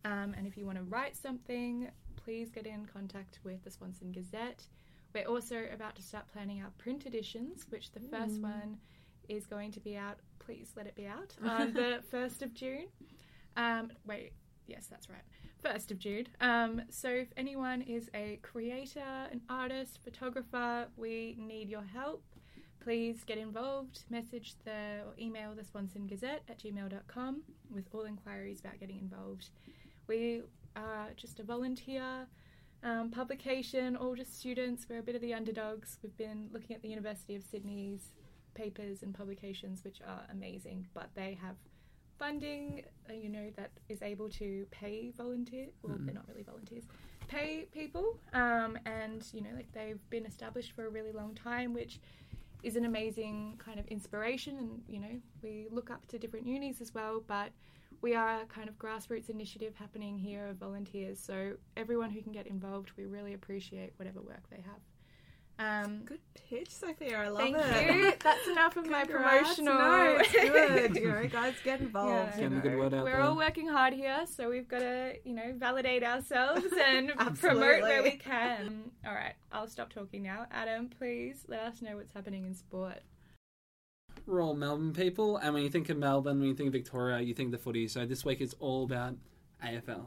Um, 0.06 0.34
and 0.38 0.48
if 0.48 0.58
you 0.58 0.66
want 0.66 0.78
to 0.78 0.84
write 0.86 1.16
something, 1.16 1.90
please 2.16 2.50
get 2.50 2.66
in 2.66 2.86
contact 2.86 3.40
with 3.44 3.64
the 3.64 3.72
Swanston 3.72 4.12
Gazette. 4.12 4.66
We're 5.14 5.26
also 5.28 5.66
about 5.74 5.96
to 5.98 6.02
start 6.02 6.26
planning 6.32 6.62
our 6.62 6.72
print 6.78 7.06
editions, 7.06 7.66
which 7.70 7.92
the 7.92 8.00
first 8.00 8.36
Mm. 8.40 8.44
one 8.44 8.78
is 9.30 9.46
going 9.46 9.72
to 9.74 9.80
be 9.80 9.96
out. 9.98 10.20
Please 10.40 10.72
let 10.76 10.88
it 10.88 10.96
be 10.96 11.06
out 11.06 11.36
on 11.44 11.74
the 11.74 12.02
1st 12.12 12.42
of 12.42 12.54
June. 12.54 12.88
Um, 13.58 13.92
wait, 14.06 14.34
yes, 14.68 14.88
that's 14.90 15.10
right. 15.10 15.24
1st 15.64 15.92
of 15.92 16.00
June. 16.00 16.28
Um, 16.40 16.82
so 16.90 17.10
if 17.10 17.32
anyone 17.38 17.82
is 17.84 18.10
a 18.16 18.40
creator, 18.42 19.28
an 19.32 19.42
artist, 19.50 20.00
photographer, 20.04 20.88
we 20.98 21.36
need 21.38 21.70
your 21.70 21.84
help. 21.84 22.24
Please 22.80 23.24
get 23.24 23.38
involved. 23.38 24.06
Message 24.10 24.56
the 24.66 25.02
or 25.06 25.14
email 25.20 25.54
the 25.54 25.64
Swanston 25.64 26.08
Gazette 26.08 26.42
at 26.50 26.58
gmail.com 26.58 27.44
with 27.70 27.86
all 27.94 28.04
inquiries 28.06 28.60
about 28.60 28.80
getting 28.80 28.98
involved. 28.98 29.52
We 30.12 30.42
are 30.76 31.08
just 31.16 31.40
a 31.40 31.44
volunteer 31.44 32.28
um, 32.84 33.12
publication, 33.12 33.96
all 33.96 34.14
just 34.14 34.38
students. 34.38 34.86
We're 34.90 35.00
a 35.00 35.02
bit 35.02 35.16
of 35.16 35.22
the 35.22 35.34
underdogs. 35.34 36.00
We've 36.04 36.18
been 36.18 36.50
looking 36.52 36.76
at 36.76 36.82
the 36.82 36.90
University 36.90 37.34
of 37.34 37.44
Sydney's 37.44 38.02
papers 38.54 39.04
and 39.04 39.14
publications, 39.16 39.86
which 39.86 40.02
are 40.06 40.24
amazing, 40.30 40.86
but 40.94 41.12
they 41.16 41.38
have 41.42 41.56
funding, 42.20 42.84
uh, 43.10 43.14
you 43.14 43.30
know, 43.30 43.52
that 43.56 43.72
is 43.88 44.02
able 44.02 44.28
to 44.32 44.66
pay 44.70 45.12
volunteers. 45.16 45.72
Well, 45.82 45.96
Mhm. 45.96 46.04
they're 46.08 46.14
not 46.16 46.28
really 46.28 46.44
volunteers. 46.44 46.84
Pay 47.30 47.68
people, 47.72 48.20
um, 48.34 48.78
and 48.84 49.26
you 49.34 49.40
know, 49.40 49.52
like 49.56 49.72
they've 49.72 50.10
been 50.10 50.26
established 50.26 50.74
for 50.74 50.88
a 50.88 50.90
really 50.90 51.14
long 51.14 51.34
time, 51.36 51.72
which 51.74 52.02
is 52.64 52.76
an 52.76 52.84
amazing 52.84 53.56
kind 53.60 53.80
of 53.80 53.88
inspiration. 53.88 54.58
And 54.58 54.84
you 54.90 55.00
know, 55.00 55.22
we 55.42 55.70
look 55.72 55.90
up 55.90 56.06
to 56.08 56.20
different 56.20 56.48
unis 56.48 56.82
as 56.82 56.94
well, 56.94 57.22
but 57.26 57.54
we 58.02 58.16
are 58.16 58.42
a 58.42 58.46
kind 58.46 58.68
of 58.68 58.78
grassroots 58.78 59.30
initiative 59.30 59.74
happening 59.76 60.18
here 60.18 60.48
of 60.48 60.58
volunteers. 60.58 61.20
So 61.20 61.54
everyone 61.78 62.10
who 62.10 62.22
can 62.22 62.32
get 62.32 62.48
involved, 62.48 62.92
we 62.98 63.06
really 63.06 63.34
appreciate 63.34 63.94
whatever 63.98 64.22
work 64.22 64.50
they 64.50 64.62
have. 64.62 64.80
Um, 65.60 66.02
Good 66.06 66.20
pitch, 66.50 66.72
Sofia. 66.74 67.20
I 67.20 67.28
love 67.28 67.42
thank 67.44 67.56
it. 67.58 67.64
Thank 67.66 67.96
you. 68.02 68.14
That's 68.24 68.48
enough 68.48 68.78
of 68.78 68.90
my 68.90 69.04
promotional. 69.04 69.76
No, 69.76 70.18
it's 70.20 70.32
good. 70.32 70.96
you 71.04 71.12
know, 71.12 71.28
guys, 71.28 71.54
get 71.64 71.82
involved. 71.82 72.10
Yeah. 72.12 72.36
you 72.36 72.42
Getting 72.42 72.62
good 72.62 72.72
know. 72.72 72.78
word 72.80 72.94
out 72.96 73.04
We're 73.04 73.12
there. 73.12 73.22
all 73.22 73.36
working 73.38 73.68
hard 73.68 73.94
here, 73.94 74.26
so 74.26 74.50
we've 74.50 74.68
got 74.68 74.80
to, 74.80 75.14
you 75.24 75.36
know, 75.36 75.54
validate 75.56 76.04
ourselves 76.04 76.66
and 76.88 77.12
promote 77.40 77.84
where 77.84 78.02
we 78.02 78.12
can. 78.12 78.90
All 79.06 79.14
right, 79.14 79.34
I'll 79.52 79.68
stop 79.68 79.94
talking 79.94 80.24
now. 80.24 80.48
Adam, 80.52 80.90
please 80.98 81.46
let 81.48 81.60
us 81.60 81.82
know 81.84 81.96
what's 81.98 82.14
happening 82.14 82.46
in 82.46 82.56
sport. 82.56 83.00
We're 84.28 84.44
all 84.44 84.54
Melbourne 84.56 84.94
people, 84.94 85.38
and 85.38 85.54
when 85.54 85.64
you 85.64 85.70
think 85.70 85.90
of 85.90 85.98
Melbourne, 85.98 86.40
when 86.40 86.50
you 86.50 86.56
think 86.56 86.68
of 86.68 86.74
Victoria, 86.74 87.20
you 87.22 87.34
think 87.34 87.48
of 87.48 87.52
the 87.54 87.58
footy. 87.58 87.88
So 87.88 88.06
this 88.06 88.24
week 88.24 88.40
is 88.40 88.54
all 88.60 88.84
about 88.84 89.16
AFL. 89.66 90.06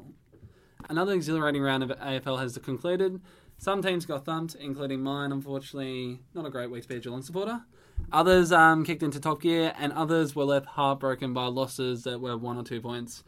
Another 0.88 1.12
exhilarating 1.12 1.62
round 1.62 1.82
of 1.82 1.90
AFL 1.90 2.38
has 2.38 2.56
concluded. 2.58 3.20
Some 3.58 3.82
teams 3.82 4.06
got 4.06 4.24
thumped, 4.24 4.54
including 4.54 5.00
mine. 5.02 5.32
Unfortunately, 5.32 6.20
not 6.32 6.46
a 6.46 6.50
great 6.50 6.70
week 6.70 6.82
to 6.82 6.88
be 6.88 6.96
a 6.96 7.00
Geelong 7.00 7.22
supporter. 7.22 7.62
Others 8.12 8.52
um, 8.52 8.84
kicked 8.84 9.02
into 9.02 9.18
top 9.18 9.40
gear, 9.40 9.72
and 9.78 9.92
others 9.92 10.36
were 10.36 10.44
left 10.44 10.66
heartbroken 10.66 11.32
by 11.32 11.46
losses 11.46 12.04
that 12.04 12.20
were 12.20 12.36
one 12.36 12.56
or 12.56 12.62
two 12.62 12.80
points. 12.80 13.24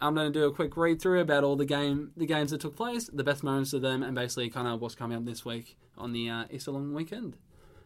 I'm 0.00 0.14
going 0.14 0.32
to 0.32 0.38
do 0.38 0.44
a 0.46 0.52
quick 0.52 0.76
read 0.76 1.00
through 1.00 1.20
about 1.20 1.42
all 1.42 1.56
the 1.56 1.64
game, 1.64 2.12
the 2.16 2.26
games 2.26 2.50
that 2.50 2.60
took 2.60 2.76
place, 2.76 3.08
the 3.12 3.24
best 3.24 3.42
moments 3.42 3.72
of 3.72 3.82
them, 3.82 4.02
and 4.02 4.14
basically 4.14 4.50
kind 4.50 4.68
of 4.68 4.80
what's 4.80 4.94
coming 4.94 5.16
up 5.16 5.24
this 5.24 5.44
week 5.44 5.76
on 5.96 6.12
the 6.12 6.28
uh, 6.28 6.44
Easter 6.50 6.70
long 6.70 6.92
weekend. 6.92 7.36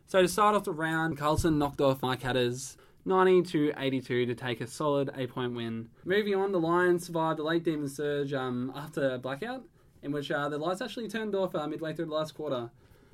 So 0.07 0.21
to 0.21 0.29
start 0.29 0.55
off 0.55 0.65
the 0.65 0.73
round, 0.73 1.17
Carlton 1.17 1.59
knocked 1.59 1.81
off 1.81 2.03
Mike 2.03 2.23
Hatters 2.23 2.77
90 3.05 3.43
to 3.43 3.73
82 3.77 4.27
to 4.27 4.35
take 4.35 4.61
a 4.61 4.67
solid 4.67 5.11
8 5.17 5.31
point 5.31 5.55
win. 5.55 5.89
Moving 6.05 6.35
on, 6.35 6.53
the 6.53 6.61
Lions 6.61 7.07
survived 7.07 7.41
a 7.41 7.43
late 7.43 7.65
demon 7.65 7.89
surge 7.89 8.33
um, 8.33 8.73
after 8.77 9.15
a 9.15 9.19
blackout, 9.19 9.65
in 10.03 10.13
which 10.13 10.31
uh, 10.31 10.49
the 10.49 10.59
lights 10.59 10.81
actually 10.81 11.09
turned 11.09 11.35
off 11.35 11.55
uh, 11.55 11.67
midway 11.67 11.95
through 11.95 12.07
the 12.07 12.15
last 12.15 12.35
quarter. 12.35 12.71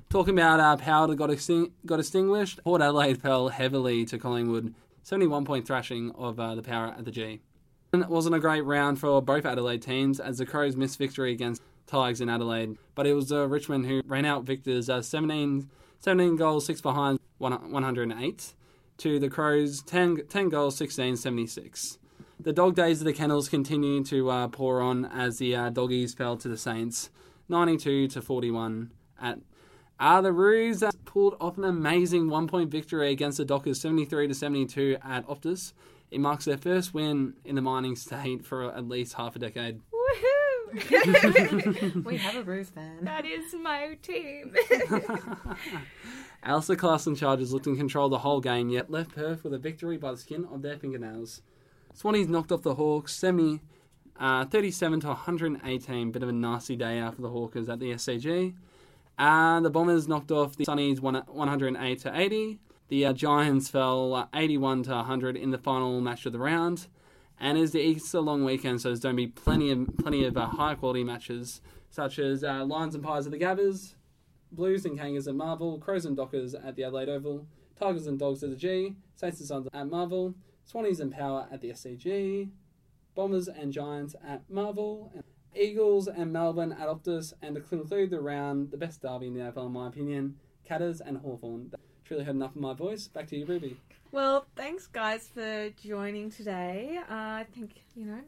Talking 0.09 0.33
about 0.33 0.59
uh, 0.59 0.75
power 0.75 1.07
that 1.07 1.15
got, 1.15 1.29
got 1.85 1.99
extinguished, 1.99 2.63
Port 2.63 2.81
Adelaide 2.81 3.21
fell 3.21 3.49
heavily 3.49 4.05
to 4.05 4.17
Collingwood, 4.17 4.73
71 5.03 5.45
point 5.45 5.67
thrashing 5.67 6.11
of 6.11 6.39
uh, 6.39 6.55
the 6.55 6.63
power 6.63 6.95
at 6.97 7.05
the 7.05 7.11
G. 7.11 7.41
It 7.93 8.09
wasn't 8.09 8.35
a 8.35 8.39
great 8.39 8.61
round 8.61 8.99
for 8.99 9.21
both 9.21 9.45
Adelaide 9.45 9.81
teams 9.81 10.19
as 10.19 10.37
the 10.37 10.45
Crows 10.45 10.75
missed 10.75 10.97
victory 10.99 11.31
against 11.31 11.61
Tigers 11.87 12.21
in 12.21 12.29
Adelaide, 12.29 12.77
but 12.93 13.07
it 13.07 13.13
was 13.13 13.31
uh, 13.31 13.47
Richmond 13.47 13.87
who 13.87 14.01
ran 14.05 14.25
out 14.25 14.43
victors 14.43 14.89
uh, 14.89 15.01
17, 15.01 15.69
17 15.99 16.35
goals, 16.37 16.65
6 16.65 16.81
behind, 16.81 17.19
one- 17.37 17.71
108, 17.71 18.53
to 18.97 19.19
the 19.19 19.29
Crows 19.29 19.81
10, 19.81 20.27
10 20.27 20.49
goals, 20.49 20.75
16, 20.77 21.17
76. 21.17 21.97
The 22.39 22.53
dog 22.53 22.75
days 22.75 23.01
of 23.01 23.05
the 23.05 23.13
kennels 23.13 23.49
continued 23.49 24.05
to 24.07 24.29
uh, 24.29 24.47
pour 24.47 24.81
on 24.81 25.05
as 25.05 25.39
the 25.39 25.55
uh, 25.55 25.69
doggies 25.69 26.13
fell 26.13 26.37
to 26.37 26.47
the 26.47 26.57
Saints 26.57 27.09
92 27.49 28.07
to 28.09 28.21
41 28.21 28.91
at 29.21 29.39
uh, 29.99 30.21
the 30.21 30.31
Roos 30.31 30.81
uh, 30.81 30.91
pulled 31.03 31.35
off 31.41 31.57
an 31.57 31.65
amazing 31.65 32.29
one 32.29 32.47
point 32.47 32.71
victory 32.71 33.11
against 33.11 33.37
the 33.37 33.45
Dockers 33.45 33.81
73 33.81 34.29
to 34.29 34.33
72 34.33 34.97
at 35.03 35.27
Optus. 35.27 35.73
It 36.09 36.21
marks 36.21 36.45
their 36.45 36.57
first 36.57 36.93
win 36.93 37.33
in 37.43 37.55
the 37.55 37.61
mining 37.61 37.97
state 37.97 38.45
for 38.45 38.71
at 38.73 38.87
least 38.87 39.15
half 39.15 39.35
a 39.35 39.39
decade. 39.39 39.81
Woohoo! 39.91 40.38
we 42.05 42.17
have 42.17 42.35
a 42.35 42.43
Bruce 42.43 42.69
fan. 42.69 43.03
that 43.03 43.25
is 43.25 43.53
my 43.53 43.97
team. 44.01 44.53
Alastair 46.43 46.75
Clarkson 46.75 47.15
Chargers 47.15 47.51
looked 47.51 47.67
in 47.67 47.75
control 47.75 48.07
the 48.09 48.19
whole 48.19 48.39
game, 48.39 48.69
yet 48.69 48.89
left 48.89 49.13
Perth 49.13 49.43
with 49.43 49.53
a 49.53 49.57
victory 49.57 49.97
by 49.97 50.11
the 50.11 50.17
skin 50.17 50.45
of 50.51 50.61
their 50.61 50.77
fingernails. 50.77 51.41
Swannies 51.97 52.27
knocked 52.29 52.51
off 52.51 52.61
the 52.61 52.75
Hawks 52.75 53.13
70, 53.15 53.59
uh, 54.19 54.45
37 54.45 55.01
to 55.01 55.07
118. 55.07 56.11
Bit 56.11 56.23
of 56.23 56.29
a 56.29 56.31
nasty 56.31 56.75
day 56.75 56.99
out 56.99 57.15
for 57.15 57.21
the 57.21 57.29
Hawkers 57.29 57.67
at 57.67 57.79
the 57.79 57.91
SCG. 57.91 58.53
Uh, 59.17 59.59
the 59.59 59.69
Bombers 59.69 60.07
knocked 60.07 60.31
off 60.31 60.55
the 60.55 60.65
Sunnies 60.65 61.01
one- 61.01 61.23
108 61.27 61.99
to 62.01 62.17
80. 62.17 62.59
The 62.87 63.05
uh, 63.07 63.13
Giants 63.13 63.69
fell 63.69 64.13
uh, 64.13 64.25
81 64.33 64.83
to 64.83 64.91
100 64.91 65.35
in 65.35 65.51
the 65.51 65.57
final 65.57 65.99
match 65.99 66.25
of 66.25 66.31
the 66.31 66.39
round. 66.39 66.87
And 67.39 67.57
it's 67.57 67.71
the 67.71 67.79
Easter 67.79 68.19
long 68.19 68.43
weekend, 68.43 68.81
so 68.81 68.89
there's 68.89 68.99
going 68.99 69.15
to 69.15 69.21
be 69.21 69.27
plenty 69.27 69.71
of 69.71 69.87
plenty 69.97 70.25
of 70.25 70.35
uh, 70.35 70.47
high 70.47 70.75
quality 70.75 71.03
matches, 71.03 71.61
such 71.89 72.19
as 72.19 72.43
uh, 72.43 72.65
Lions 72.65 72.95
and 72.95 73.03
Pies 73.03 73.25
at 73.25 73.31
the 73.31 73.37
Gabbers, 73.37 73.95
Blues 74.51 74.85
and 74.85 74.99
Kangas 74.99 75.27
at 75.27 75.35
Marvel, 75.35 75.79
Crows 75.79 76.05
and 76.05 76.17
Dockers 76.17 76.53
at 76.53 76.75
the 76.75 76.83
Adelaide 76.83 77.07
Oval, 77.07 77.47
Tigers 77.79 78.07
and 78.07 78.19
Dogs 78.19 78.43
at 78.43 78.49
the 78.49 78.55
G, 78.57 78.95
Saints 79.15 79.39
and 79.39 79.47
Suns 79.47 79.67
at 79.73 79.87
Marvel, 79.89 80.35
Swannies 80.69 80.99
and 80.99 81.13
Power 81.13 81.47
at 81.51 81.61
the 81.61 81.69
SCG, 81.69 82.49
Bombers 83.15 83.47
and 83.47 83.71
Giants 83.71 84.15
at 84.25 84.41
Marvel, 84.49 85.11
and 85.13 85.23
Eagles 85.55 86.07
and 86.07 86.33
Melbourne 86.33 86.73
at 86.73 86.87
Optus, 86.87 87.33
and 87.41 87.55
to 87.55 87.61
conclude 87.61 88.09
the 88.09 88.19
round, 88.19 88.71
the 88.71 88.77
best 88.77 89.01
derby 89.01 89.27
in 89.27 89.33
the 89.33 89.39
AFL 89.39 89.67
in 89.67 89.71
my 89.71 89.87
opinion, 89.87 90.35
Catters 90.65 91.01
and 91.01 91.17
Hawthorn. 91.17 91.71
Truly 92.03 92.23
had 92.23 92.35
enough 92.35 92.55
of 92.55 92.61
my 92.61 92.73
voice. 92.73 93.07
Back 93.07 93.27
to 93.27 93.37
you, 93.37 93.45
Ruby. 93.45 93.77
Well, 94.11 94.45
thanks 94.55 94.87
guys 94.87 95.27
for 95.33 95.69
joining 95.83 96.31
today. 96.31 96.99
Uh, 97.09 97.13
I 97.13 97.45
think 97.53 97.83
you 97.95 98.05
know 98.05 98.19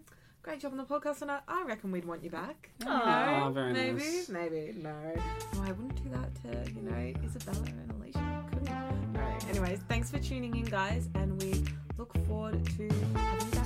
great 0.44 0.60
job 0.60 0.72
on 0.72 0.78
the 0.78 0.84
podcast, 0.84 1.22
and 1.22 1.32
I, 1.32 1.40
I 1.48 1.64
reckon 1.64 1.92
we'd 1.92 2.06
want 2.06 2.24
you 2.24 2.30
back. 2.30 2.70
You 2.82 2.88
Aw, 2.90 3.40
know, 3.48 3.52
very 3.52 3.74
maybe, 3.74 3.94
nice. 4.00 4.30
maybe, 4.30 4.74
no. 4.78 4.92
No, 5.54 5.62
I 5.64 5.72
wouldn't 5.72 6.04
do 6.04 6.10
that 6.10 6.36
to, 6.44 6.72
you 6.72 6.82
know, 6.82 7.14
Isabella 7.24 7.64
and 7.68 7.92
Elisha. 8.02 8.44
Couldn't. 8.50 9.14
No. 9.14 9.38
Anyways, 9.50 9.80
thanks 9.88 10.10
for 10.10 10.18
tuning 10.20 10.56
in, 10.56 10.66
guys, 10.66 11.10
and 11.16 11.40
we 11.44 11.64
look 11.98 12.12
forward 12.28 12.66
to 12.78 12.90
having 13.14 13.48
you 13.48 13.54
back 13.54 13.61